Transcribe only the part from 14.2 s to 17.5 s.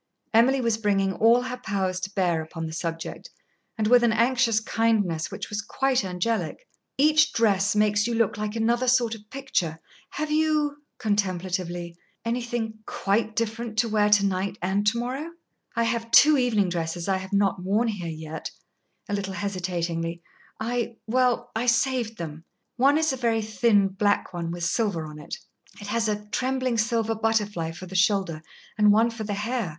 night and to morrow?" "I have two evening dresses I have